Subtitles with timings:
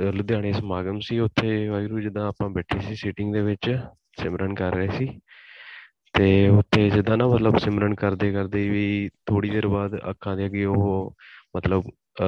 [0.00, 3.80] ਲੁਧਿਆਣੇ ਸਮਾਗਮ ਸੀ, ਉੱਥੇ ਵਾਹਿਗੁਰੂ ਜਿੱਦਾਂ ਆਪਾਂ ਬੈਠੇ ਸੀ ਸੀਟਿੰਗ ਦੇ ਵਿੱਚ,
[4.20, 5.20] ਸਿਮਰਨ ਕਰ ਰਹੇ ਸੀ।
[6.12, 10.64] ਤੇ ਉੱਥੇ ਜਿੱਦਾਂ ਨਾ ਮਤਲਬ ਸਿਮਰਨ ਕਰਦੇ ਕਰਦੇ ਵੀ ਥੋੜੀ ਦੇਰ ਬਾਅਦ ਅੱਖਾਂ ਦੇ ਅੱਗੇ
[10.64, 11.14] ਉਹ
[11.56, 11.82] ਮਤਲਬ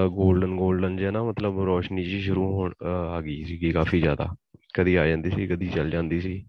[0.09, 4.29] ਗੋਲਡਨ ਗੋਲਡਨ ਜਿਹਾ ਨਾ ਮਤਲਬ ਰੋਸ਼ਨੀ ਜੀ ਸ਼ੁਰੂ ਹੋਣ ਆ ਗਈ ਸੀਗੀ ਕਾਫੀ ਜ਼ਿਆਦਾ।
[4.75, 6.47] ਕਦੀ ਆ ਜਾਂਦੀ ਸੀ, ਕਦੀ ਚੱਲ ਜਾਂਦੀ ਸੀ।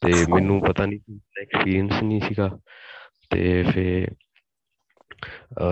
[0.00, 2.58] ਤੇ ਮੈਨੂੰ ਪਤਾ ਨਹੀਂ ਐਕਸਪੀਰੀਅੰਸ ਨਹੀਂ ਸੀਗਾ।
[3.30, 4.08] ਤੇ ਫੇ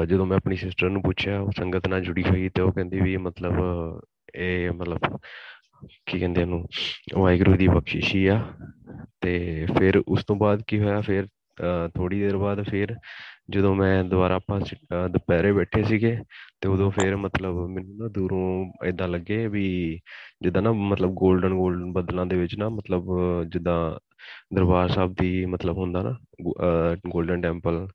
[0.09, 3.17] ਜਦੋਂ ਮੈਂ ਆਪਣੀ ਸਿਸਟਰ ਨੂੰ ਪੁੱਛਿਆ, ਉਹ ਸੰਗਤ ਨਾਲ ਜੁੜੀ ਹੋਈ ਤੇ ਉਹ ਕਹਿੰਦੀ ਵੀ
[3.17, 3.55] ਮਤਲਬ
[4.34, 5.16] ਇਹ ਮਤਲਬ
[6.06, 6.66] ਕੀ ਕਹਿੰਦੇ ਨੂੰ
[7.16, 8.42] ਵਾਹਿਗੁਰੂ ਦੀ ਬਖਸ਼ਿਸ਼ੀ ਆ।
[9.20, 11.00] ਤੇ ਫਿਰ ਉਸ ਤੋਂ ਬਾਅਦ ਕੀ ਹੋਇਆ?
[11.00, 11.27] ਫਿਰ
[11.95, 12.95] ਥੋੜੀ ਦੇਰ ਬਾਅਦ ਫਿਰ
[13.50, 14.60] ਜਦੋਂ ਮੈਂ ਦੁਬਾਰਾ ਆਪਾਂ
[15.10, 16.16] ਦੁਪਹਿਰੇ ਬੈਠੇ ਸੀਗੇ,
[16.60, 19.64] ਤੇ ਉਦੋਂ ਫਿਰ ਮਤਲਬ ਮੈਨੂੰ ਨਾ ਦੂਰੋਂ ਇਦਾਂ ਲੱਗੇ ਵੀ
[20.42, 23.08] ਜਿੱਦਾਂ ਨਾ ਮਤਲਬ 골ਡਨ 골ਡਨ ਬੱਦਲਾਂ ਦੇ ਵਿੱਚ ਨਾ ਮਤਲਬ
[23.52, 23.78] ਜਿੱਦਾਂ
[24.55, 26.16] ਦਰਬਾਰ ਸਾਹਿਬ ਦੀ ਮਤਲਬ ਹੁੰਦਾ ਨਾ
[27.16, 27.86] 골ਡਨ ਟੈਂਪਲ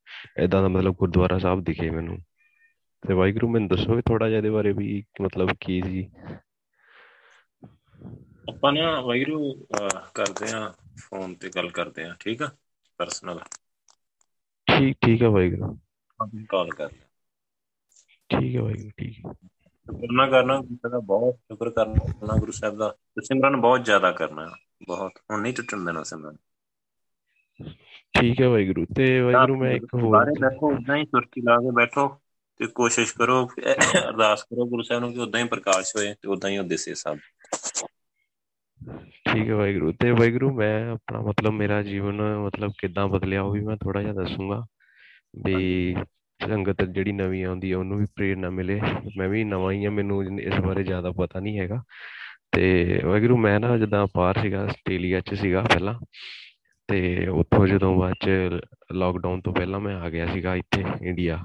[0.44, 2.18] ਇਦਾਂ ਦਾ ਮਤਲਬ ਗੁਰਦੁਆਰਾ ਸਾਹਿਬ ਦਿਖੇ ਮੈਨੂੰ।
[3.04, 6.08] ਤੇ ਵਾਹਿਗੁਰੂ ਮੈਨੂੰ ਦੱਸੋ ਥੋੜਾ ਜਿਹਾ ਇਹਦੇ ਬਾਰੇ ਵੀ ਮਤਲਬ ਕੀ ਸੀ?
[8.50, 9.54] ਆਪਾਂ ਨਾ ਵਾਹਿਗੁਰੂ
[10.14, 10.72] ਕਰਦੇ ਆ
[11.02, 12.50] ਫੋਨ ਤੇ ਗੱਲ ਕਰਦੇ ਆ ਠੀਕ ਆ?
[13.00, 13.40] ਪਰਸਨਲ
[14.68, 15.78] ਠੀਕ ਠੀਕ ਹੈ ਵਾਹਿਗੁਰੂ।
[16.50, 16.90] ਕਾਲ ਕਰ
[18.30, 19.32] ਠੀਕ ਹੈ ਵਾਹਿਗੁਰੂ ਠੀਕ ਹੈ
[19.88, 24.48] ਕਰਨਾ ਕਰਨਾ ਗੁਰੂ ਦਾ ਬਹੁਤ ਸ਼ੁਕਰ ਕਰਨਾ ਗੁਰੂ ਸਾਹਿਬ ਦਾ। ਸਿਮਰਨ ਬਹੁਤ ਜ਼ਿਆਦਾ ਕਰਨਾ
[24.88, 26.36] ਬਹੁਤ। ਹੁਣ ਨਹੀਂ ਟੁੱਟਣ ਦੇਣਾ ਸਿਮਰਨ।
[28.16, 31.72] ਠੀਕ ਹੈ ਵਾਹਿਗੁਰੂ ਤੇ ਵਾਹਿਗੁਰੂ ਮੈਂ ਇੱਕ ਹੋਰ ਬਾਰੇ ਬੈਠੋ ਉਦਾਂ ਹੀ ਸੁਰਤੀ ਲਾ ਕੇ
[31.76, 32.08] ਬੈਠੋ।
[32.58, 33.50] ਤੇ ਕੋਸ਼ਿਸ਼ ਕਰੋ,
[34.08, 36.94] ਅਰਦਾਸ ਕਰੋ ਗੁਰੂ ਸਾਹਿਬ ਨੂੰ ਕਿ ਉਦਾਂ ਹੀ ਪ੍ਰਕਾਸ਼ ਹੋਏ ਤੇ ਉਦਾਂ ਹੀ ਉਹ ਦਿਸੇ
[36.94, 37.18] ਸਭ।
[39.02, 43.62] ਠੀਕ ਹੈ ਵਾਹਿਗੁਰੂ, ਤੇ ਵਾਹਿਗੁਰੂ ਮੈਂ ਆਪਣਾ ਮਤਲਬ ਮੇਰਾ ਜੀਵਨ ਮਤਲਬ ਕਿੱਦਾਂ ਬਦਲਿਆ ਉਹ ਵੀ
[43.62, 44.66] ਮੈਂ ਥੋੜਾ ਜਿਹਾ ਦੱਸੂਗਾ।
[45.46, 45.96] ਵੀ
[46.40, 48.82] ਸੰਗਤ ਜਿਹੜੀ ਨਵੀਂ ਆਉਂਦੀ ਹੈ ਉਹਨੂੰ ਵੀ ਪ੍ਰੇਰਣਾ ਮਿਲੇ।
[49.18, 51.84] ਮੈਂ ਵੀ ਨਵਾਂ ਹੀ ਆ ਮੈਨੂੰ ਇਸ ਬਾਰੇ ਜ਼ਿਆਦਾ ਪਤਾ ਨਹੀਂ ਹੈਗਾ।
[52.52, 55.94] ਤੇ ਵਾਹਿਗੁਰੂ ਮੈਂ ਨਾ ਜਦੋਂ ਬਾਹਰ ਸੀਗਾ, ਆਸਟ੍ਰੇਲੀਆ 'ਚ ਸੀਗਾ ਪਹਿਲਾਂ।
[56.88, 58.30] ਤੇ ਉੱਥੋਂ ਜਦੋਂ ਬਾਅਦ 'ਚ
[58.92, 61.40] ਲਾਕਡਾਊਨ ਤੋਂ ਪਹਿਲਾਂ ਮੈਂ ਆ ਗਿਆ ਸੀਗਾ ਇੱਥੇ ਇੰਡੀਆ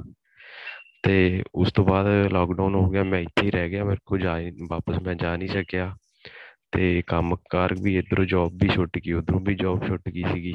[1.09, 4.39] ਤੇ ਉਸ ਤੋਂ ਬਾਅਦ ਲਾਕਡਾਊਨ ਹੋ ਗਿਆ, ਮੈਂ ਇੱਥੇ ਹੀ ਰਹਿ ਗਿਆ, ਮੇਰੇ ਕੋਲ ਜਾ
[4.71, 5.97] ਵਾਪਸ ਮੈਂ ਜਾ ਨਹੀਂ ਸਕਿਆ।
[6.73, 10.55] ਤੇ ਕੰਮ ਕਾਰ ਵੀ ਇਧਰੋਂ ਜੌਬ ਵੀ ਛੁੱਟ ਗਈ, ਉਧਰੋਂ ਵੀ ਜੌਬ ਛੁੱਟ ਗਈ ਸੀਗੀ।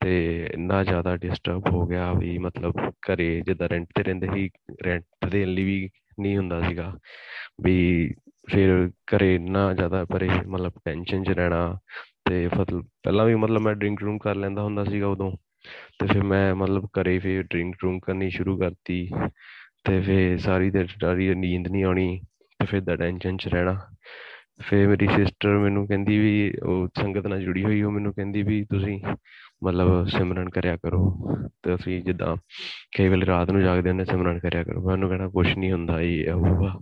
[0.00, 4.50] ਤੇ ਇੰਨਾ ਜ਼ਿਆਦਾ ਡਿਸਟਰਬ ਹੋ ਗਿਆ ਵੀ ਮਤਲਬ ਘਰੇ ਜਿੱਦਾਂ ਰੈਂਟ ਤੇ ਰਹਿੰਦੇ ਸੀ
[4.86, 5.90] ਰੈਂਟ ਦੇਣ ਲਈ ਵੀ
[6.20, 6.94] ਨਹੀਂ ਹੁੰਦਾ ਸੀਗਾ।
[7.62, 8.10] ਵੀ
[8.50, 11.78] ਫਿਰ ਘਰੇ ਇੰਨਾ ਜ਼ਿਆਦਾ ਪਰੇ ਮਤਲਬ ਟੈਨਸ਼ਨ 'ਚ ਰਹਿਣਾ
[12.24, 15.32] ਤੇ ਫਤਲ, ਪਹਿਲਾਂ ਵੀ ਮਤਲਬ ਮੈਂ ਡਰਿੰਕ ਰੂਮ ਕਰ ਲੈਂਦਾ ਹੁੰਦਾ ਸੀਗਾ ਉਦੋਂ।
[15.98, 19.10] ਤੇ ਫਿਰ ਮੈਂ ਮਤਲਬ ਘਰੇ ਫਿਰ ਡਰਿੰਕ ਰੂਮ ਕਰਨੀ ਸ਼ੁਰੂ ਕਰਤੀ
[19.84, 22.20] ਤੇ ਫਿਰ ਸਾਰੀ ਦਿਨ ਸਾਰੀ ਨੀਂਦ ਨਹੀਂ ਆਉਣੀ
[22.58, 23.80] ਤੇ ਫਿਰ ਦਾ ਟੈਨਸ਼ਨ 'ਚ ਰਹਿਣਾ।
[24.62, 28.64] ਫਿਰ ਮੇਰੀ ਸਿਸਟਰ ਮੈਨੂੰ ਕਹਿੰਦੀ ਵੀ ਉਹ ਸੰਗਤ ਨਾਲ ਜੁੜੀ ਹੋਈ, ਉਹ ਮੈਨੂੰ ਕਹਿੰਦੀ ਵੀ
[28.64, 29.00] ਤੁਸੀਂ
[29.64, 31.16] ਮਤਲਬ ਸਿਮਰਨ ਕਰਿਆ ਕਰੋ।
[31.62, 32.36] ਤੇ ਅਸੀਂ ਜਿੱਦਾਂ
[32.98, 36.00] ਕਈ ਵੇਲੇ ਰਾਤ ਨੂੰ ਜਾਗਦੇ ਹੁੰਦੇ ਸਿਮਰਨ ਕਰਿਆ ਕਰੋ। ਮੈਂ ਉਹਨੂੰ ਕਹਿਣਾ ਕੁਝ ਨਹੀਂ ਹੁੰਦਾ
[36.00, 36.74] ਇਹ ਹੋਊਗਾ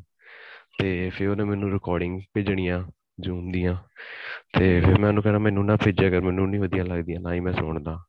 [0.79, 2.85] ਤੇ ਫਿਰ ਉਹਨੇ ਮੈਨੂੰ ਰਿਕਾਰਡਿੰਗ ਭੇਜਣੀਆਂ
[3.21, 3.77] ਜੂਮ ਦੀਆਂ।
[4.59, 7.41] ਤੇ ਫਿਰ ਮੈਂ ਉਹਨੂੰ ਕਹਿਣਾ ਮੈਨੂੰ ਨਾ ਭੇਜਿਆ ਕਰ, ਮੈਨੂੰ ਨਹੀਂ ਵਧੀਆ ਲੱਗਦੀਆਂ ਨਾ ਹੀ
[7.41, 8.05] ਮੈਂ ਸੁਣਦਾ।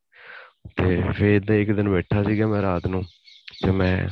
[0.76, 3.02] ਤੇ ਫਿਰ ਇਦਾਂ ਇੱਕ ਦਿਨ ਬੈਠਾ ਸੀਗਾ ਮੈਂ ਰਾਤ ਨੂੰ
[3.64, 4.08] ਤੇ ਮੈਂ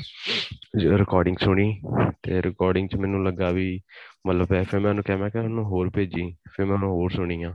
[0.80, 1.80] ਰਿਕਾਰਡਿੰਗ ਸੁਣੀ
[2.22, 3.80] ਤੇ ਰਿਕਾਰਡਿੰਗ 'ਚ ਮੈਨੂੰ ਲੱਗਾ ਵੀ
[4.26, 7.10] ਮਤਲਬ ਐ ਫਿਰ ਮੈਂ ਉਹਨੂੰ ਕਿਹਾ, ਮੈਂ ਕਿ ਉਹਨੂੰ ਹੋਰ ਭੇਜੀ, ਫਿਰ ਮੈਂ ਉਹਨੂੰ ਹੋਰ
[7.10, 7.52] ਸੁਣੀਆਂ।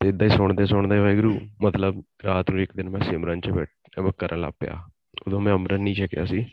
[0.00, 3.68] ਤੇ ਇਦਾਂ ਹੀ ਸੁਣਦੇ ਸੁਣਦੇ ਵਾਹਿਗੁਰੂ ਮਤਲਬ ਰਾਤ ਨੂੰ ਇੱਕ ਦਿਨ ਮੈਂ ਸਿਮਰਨ 'ਚ ਬੈਠ
[4.18, 4.82] ਕਰਨ ਲੱਗ ਪਿਆ।
[5.26, 6.46] ਉਦੋਂ ਮੈਂ ਅੰਮ੍ਰਿਤ ਨਹੀਂ ਛਕਿਆ ਸੀ।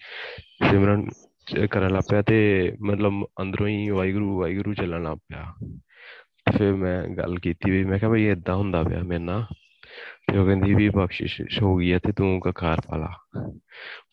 [0.69, 1.09] ਸਿਮਰਨ
[1.71, 5.53] ਕਰਨ ਲੱਗ ਪਿਆ ਤੇ ਮਤਲਬ ਅੰਦਰੋਂ ਹੀ ਵਾਹਿਗੁਰੂ ਵਾਹਿਗੁਰੂ ਚੱਲਣ ਲੱਗ ਪਿਆ।
[6.57, 9.45] ਫਿਰ ਮੈਂ ਗੱਲ ਕੀਤੀ ਵੀ, ਮੈਂ ਕਿਹਾ ਬਈ ਇਦਾਂ ਹੁੰਦਾ ਪਿਆ ਮੇਰੇ ਨਾਲ।
[10.27, 13.09] ਤੇ ਉਹ ਕਹਿੰਦੀ ਵੀ ਬਖਸ਼ਿਸ਼ ਹੋ ਗਈ ਹੈ ਤੇ ਤੂੰ ਕਕਾਰ ਪਾ ਲਾ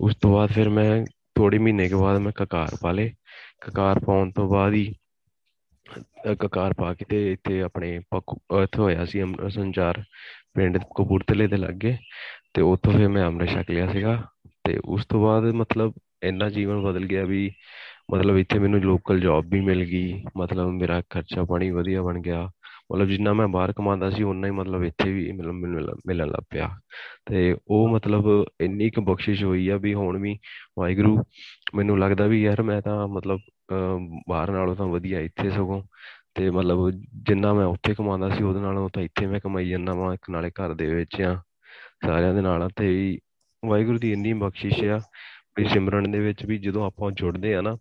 [0.00, 1.04] ਉਸ ਤੋਂ ਬਾਅਦ ਫਿਰ ਮੈਂ
[1.36, 3.12] ਥੋੜੇ ਮਹੀਨੇ ਕੇ ਬਾਅਦ ਮੈਂ ਕਕਾਰ ਪਾ ਲੇ
[3.60, 4.92] ਕਕਾਰ ਪਾਉਣ ਤੋਂ ਬਾਅਦ ਹੀ
[6.40, 10.02] ਕਕਾਰ ਪਾ ਕੇ ਤੇ ਇੱਥੇ ਆਪਣੇ ਇੱਥੇ ਹੋਇਆ ਸੀ ਸੰਚਾਰ
[10.54, 11.96] ਪਿੰਡ ਕਪੂਰਥਲੇ ਦੇ ਲੱਗੇ।
[12.54, 14.16] ਤੇ ਉੱਥੋਂ ਫਿਰ ਮੈਂ ਅੰਮ੍ਰਿਤ ਛਕ ਲਿਆ ਸੀਗਾ।
[14.64, 15.92] ਤੇ ਉਸ ਤੋਂ ਬਾਅਦ ਮਤਲਬ
[16.24, 17.50] ਇੰਨਾ ਜੀਵਨ ਬਦਲ ਗਿਆ ਵੀ
[18.12, 22.48] ਮਤਲਬ ਇੱਥੇ ਮੈਨੂੰ ਲੋਕਲ ਜੌਬ ਵੀ ਮਿਲ ਗਈ। ਮਤਲਬ ਮੇਰਾ ਖਰਚਾ ਪਾਣੀ ਵਧੀਆ ਬਣ ਗਿਆ।
[22.90, 25.54] ਮਤਲਬ ਜਿੰਨਾ ਮੈਂ ਬਾਹਰ ਕਮਾਉਂਦਾ ਸੀ ਉਨਾ ਹੀ ਮਤਲਬ ਇੱਥੇ ਵੀ ਮਤਲਬ
[26.06, 26.68] ਮਿਲਣ ਲੱਗ ਪਿਆ।
[27.26, 28.28] ਤੇ ਉਹ ਮਤਲਬ
[28.60, 30.38] ਇੰਨੀ ਕੁ ਬਖਸ਼ਿਸ਼ ਹੋਈ ਆ ਵੀ ਹੁਣ ਵੀ
[30.78, 31.16] ਵਾਹਿਗੁਰੂ
[31.74, 33.40] ਮੈਨੂੰ ਲੱਗਦਾ ਵੀ ਯਾਰ ਮੈਂ ਤਾਂ ਮਤਲਬ
[34.28, 35.82] ਬਾਹਰ ਨਾਲੋਂ ਤਾਂ ਵਧੀਆ ਇੱਥੇ ਸਗੋਂ।
[36.34, 36.90] ਤੇ ਮਤਲਬ
[37.28, 40.50] ਜਿੰਨਾ ਮੈਂ ਉੱਥੇ ਕਮਾਉਂਦਾ ਸੀ, ਉਹਦੇ ਨਾਲੋਂ ਤਾਂ ਇੱਥੇ ਮੈਂ ਕਮਾਈ ਜਾਂਦਾ ਵਾਂ, ਇੱਕ ਨਾਲੇ
[40.50, 41.34] ਘਰ ਦੇ ਵਿੱਚ ਆ,
[42.06, 43.18] ਸਾਰਿਆਂ ਦੇ ਨਾਲ ਤੇ
[43.62, 45.00] ਵਾਹਿਗੁਰੂ ਦੀ ਇੰਨੀ ਬਖਸ਼ਿਸ਼ ਆ
[45.56, 47.76] ਵੀ ਸਿਮਰਨ ਦੇ ਵਿੱਚ ਵੀ ਜਦੋਂ ਆਪਾਂ ਜੁੜਦੇ ਆ ਨਾ,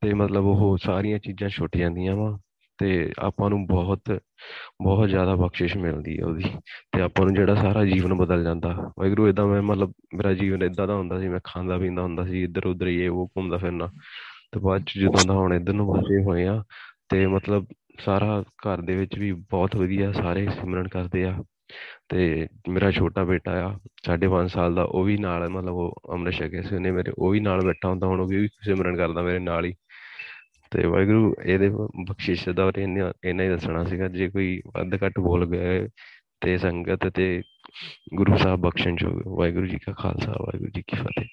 [0.00, 2.38] ਤੇ ਮਤਲਬ ਉਹ ਸਾਰੀਆਂ ਚੀਜ਼ਾਂ ਛੁੱਟ ਜਾਂਦੀਆਂ ਵਾ।
[2.80, 4.20] ਤੇ ਆਪਾਂ ਨੂੰ ਬਹੁਤ
[4.82, 6.44] ਬਹੁਤ ਜ਼ਿਆਦਾ ਬਖਸ਼ਿਸ਼ ਮਿਲਦੀ ਹੈ ਉਹਦੀ
[6.92, 8.68] ਤੇ ਆਪਾਂ ਨੂੰ ਜਿਹੜਾ ਸਾਰਾ ਜੀਵਨ ਬਦਲ ਜਾਂਦਾ।
[8.98, 12.42] ਵਾਹਿਗੁਰੂ ਇਦਾਂ ਮੈਂ ਮਤਲਬ ਮੇਰਾ ਜੀਵਨ ਇਦਾਂ ਦਾ ਹੁੰਦਾ ਸੀ, ਮੈਂ ਖਾਂਦਾ ਪੀਂਦਾ ਹੁੰਦਾ ਸੀ,
[12.44, 13.86] ਇੱਧਰ ਉੱਧਰ ਇਹ ਉਹ ਘੁੰਮਦਾ ਫਿਰਨਾ।
[14.52, 16.62] ਤੇ ਬਾਅਦ ਚ ਜਦੋਂ ਦਾ ਹੁਣ ਇੱਧਰ ਨੂੰ ਵਸੇ ਹੋਏ ਆ
[17.08, 17.66] ਤੇ ਮਤਲਬ
[18.00, 21.42] ਸਾਰਾ ਘਰ ਦੇ ਵਿੱਚ ਵੀ ਬਹੁਤ ਵਧੀਆ ਸਾਰੇ ਸਿਮਰਨ ਕਰਦੇ ਆ।
[22.08, 26.62] ਤੇ ਮੇਰਾ ਛੋਟਾ ਬੇਟਾ ਆ 5.5 ਸਾਲ ਦਾ, ਉਹ ਵੀ ਨਾਲ ਮਤਲਬ ਉਹ ਅੰਮ੍ਰਿਤ ਛਕੇ
[26.62, 29.64] ਸੀ ਉਹਨੇ ਮੇਰੇ, ਉਹ ਵੀ ਨਾਲ ਬੈਠਾ ਹੁੰਦਾ, ਹੁਣ ਉਹ ਵੀ ਸਿਮਰਨ ਕਰਦਾ ਮੇਰੇ ਨਾਲ
[29.64, 29.74] ਹੀ।
[30.72, 31.68] ਤੇ ਵਾਹਿਗੁਰੂ ਇਹਦੇ
[32.08, 35.88] ਬਖਸ਼ਿਸ਼ ਦਾ ਬਾਰੇ ਇੰਨਾ ਇੰਨਾ ਹੀ ਦੱਸਣਾ ਸੀਗਾ, ਜੇ ਕੋਈ ਵੱਧ ਘੱਟ ਬੋਲ ਗਿਆ
[36.42, 37.42] ਤੇ ਸੰਗਤ ਤੇ
[38.14, 41.28] ਗੁਰੂ ਸਾਹਿਬ ਬਖਸ਼ਣ ਜੋ ਵਾਹਿਗੁਰੂ ਜੀ ਕਾ ਖਾਲਸਾ, ਵਾਹਿਗੁਰੂ ਜੀ ਕੀ ਫਤਿਹ।